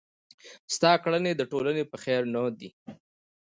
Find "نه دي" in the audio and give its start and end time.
2.33-2.69